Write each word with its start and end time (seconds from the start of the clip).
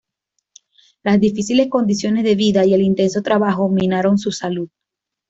Las 1.03 1.19
difíciles 1.19 1.69
condiciones 1.69 2.23
de 2.23 2.33
vida 2.33 2.65
y 2.65 2.73
el 2.73 2.81
intenso 2.81 3.21
trabajo 3.21 3.69
minaron 3.69 4.17
su 4.17 4.31
salud. 4.31 4.67